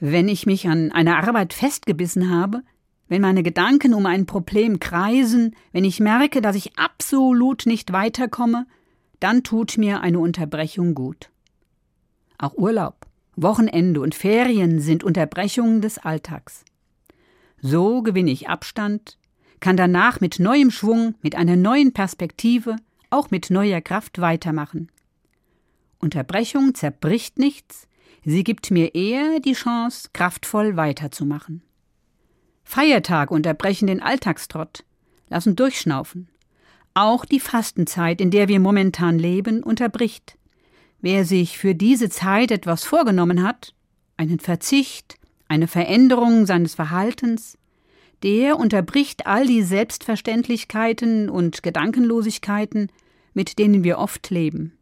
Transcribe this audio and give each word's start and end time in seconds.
Wenn 0.00 0.28
ich 0.28 0.46
mich 0.46 0.68
an 0.68 0.92
einer 0.92 1.18
Arbeit 1.18 1.52
festgebissen 1.52 2.30
habe, 2.30 2.62
wenn 3.08 3.22
meine 3.22 3.42
Gedanken 3.42 3.94
um 3.94 4.06
ein 4.06 4.26
Problem 4.26 4.80
kreisen, 4.80 5.56
wenn 5.72 5.84
ich 5.84 5.98
merke, 5.98 6.40
dass 6.40 6.56
ich 6.56 6.78
absolut 6.78 7.66
nicht 7.66 7.92
weiterkomme, 7.92 8.66
dann 9.18 9.42
tut 9.42 9.78
mir 9.78 10.00
eine 10.00 10.18
Unterbrechung 10.18 10.94
gut. 10.94 11.30
Auch 12.36 12.54
Urlaub, 12.54 13.06
Wochenende 13.34 14.00
und 14.00 14.14
Ferien 14.14 14.80
sind 14.80 15.02
Unterbrechungen 15.02 15.80
des 15.80 15.98
Alltags. 15.98 16.64
So 17.60 18.02
gewinne 18.02 18.30
ich 18.30 18.48
Abstand, 18.48 19.18
kann 19.60 19.76
danach 19.76 20.20
mit 20.20 20.38
neuem 20.38 20.70
Schwung, 20.70 21.14
mit 21.22 21.34
einer 21.34 21.56
neuen 21.56 21.92
Perspektive, 21.92 22.76
auch 23.10 23.30
mit 23.30 23.50
neuer 23.50 23.80
Kraft 23.80 24.20
weitermachen. 24.20 24.88
Unterbrechung 25.98 26.74
zerbricht 26.74 27.38
nichts, 27.38 27.88
sie 28.24 28.44
gibt 28.44 28.70
mir 28.70 28.94
eher 28.94 29.40
die 29.40 29.54
Chance, 29.54 30.10
kraftvoll 30.12 30.76
weiterzumachen. 30.76 31.62
Feiertage 32.64 33.32
unterbrechen 33.32 33.86
den 33.86 34.02
Alltagstrott, 34.02 34.84
lassen 35.28 35.56
durchschnaufen. 35.56 36.28
Auch 36.94 37.24
die 37.24 37.40
Fastenzeit, 37.40 38.20
in 38.20 38.30
der 38.30 38.48
wir 38.48 38.60
momentan 38.60 39.18
leben, 39.18 39.62
unterbricht. 39.62 40.36
Wer 41.00 41.24
sich 41.24 41.58
für 41.58 41.74
diese 41.74 42.10
Zeit 42.10 42.50
etwas 42.50 42.84
vorgenommen 42.84 43.42
hat, 43.42 43.74
einen 44.16 44.40
Verzicht, 44.40 45.16
eine 45.46 45.68
Veränderung 45.68 46.44
seines 46.44 46.74
Verhaltens, 46.74 47.56
der 48.22 48.58
unterbricht 48.58 49.26
all 49.26 49.46
die 49.46 49.62
Selbstverständlichkeiten 49.62 51.30
und 51.30 51.62
Gedankenlosigkeiten, 51.62 52.90
mit 53.32 53.58
denen 53.58 53.84
wir 53.84 53.98
oft 53.98 54.30
leben. 54.30 54.76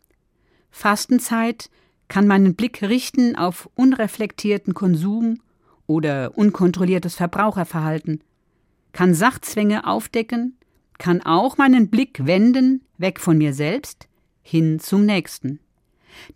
Fastenzeit 0.71 1.71
kann 2.09 2.27
meinen 2.27 2.55
Blick 2.55 2.83
richten 2.83 3.37
auf 3.37 3.69
unreflektierten 3.75 4.75
Konsum 4.75 5.41
oder 5.87 6.37
unkontrolliertes 6.37 7.15
Verbraucherverhalten, 7.17 8.23
kann 8.93 9.15
Sachzwänge 9.15 9.87
aufdecken, 9.87 10.57
kann 10.99 11.21
auch 11.23 11.59
meinen 11.59 11.91
Blick 11.91 12.27
wenden, 12.27 12.83
weg 12.99 13.21
von 13.21 13.39
mir 13.39 13.53
selbst, 13.53 14.09
hin 14.43 14.79
zum 14.79 15.05
Nächsten. 15.05 15.61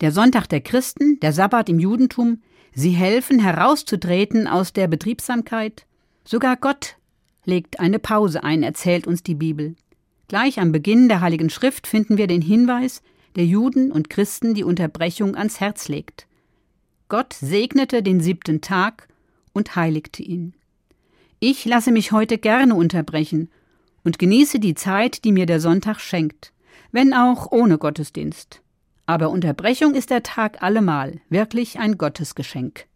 Der 0.00 0.12
Sonntag 0.12 0.46
der 0.48 0.60
Christen, 0.60 1.18
der 1.20 1.32
Sabbat 1.32 1.68
im 1.68 1.78
Judentum, 1.78 2.42
sie 2.74 2.90
helfen 2.90 3.38
herauszutreten 3.38 4.46
aus 4.46 4.72
der 4.72 4.88
Betriebsamkeit. 4.88 5.86
Sogar 6.24 6.56
Gott 6.56 6.96
legt 7.44 7.80
eine 7.80 7.98
Pause 7.98 8.44
ein, 8.44 8.62
erzählt 8.62 9.06
uns 9.06 9.22
die 9.22 9.34
Bibel. 9.34 9.74
Gleich 10.28 10.60
am 10.60 10.70
Beginn 10.70 11.08
der 11.08 11.22
Heiligen 11.22 11.50
Schrift 11.50 11.86
finden 11.86 12.18
wir 12.18 12.26
den 12.26 12.42
Hinweis, 12.42 13.02
der 13.36 13.44
Juden 13.44 13.92
und 13.92 14.10
Christen 14.10 14.54
die 14.54 14.64
Unterbrechung 14.64 15.36
ans 15.36 15.60
Herz 15.60 15.88
legt. 15.88 16.26
Gott 17.08 17.32
segnete 17.32 18.02
den 18.02 18.20
siebten 18.20 18.60
Tag 18.60 19.08
und 19.52 19.76
heiligte 19.76 20.22
ihn. 20.22 20.54
Ich 21.40 21.64
lasse 21.64 21.92
mich 21.92 22.12
heute 22.12 22.38
gerne 22.38 22.74
unterbrechen 22.74 23.50
und 24.04 24.18
genieße 24.18 24.60
die 24.60 24.74
Zeit, 24.74 25.24
die 25.24 25.32
mir 25.32 25.46
der 25.46 25.60
Sonntag 25.60 26.00
schenkt, 26.00 26.52
wenn 26.92 27.14
auch 27.14 27.50
ohne 27.50 27.78
Gottesdienst. 27.78 28.60
Aber 29.06 29.30
Unterbrechung 29.30 29.94
ist 29.94 30.10
der 30.10 30.22
Tag 30.22 30.62
allemal 30.62 31.20
wirklich 31.28 31.78
ein 31.78 31.98
Gottesgeschenk. 31.98 32.86